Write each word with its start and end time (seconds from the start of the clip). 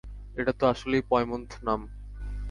এটা 0.35 0.53
তো 0.59 0.63
আসলেই 0.67 1.03
পয়মন্ত 1.09 1.51
নাম। 1.63 1.81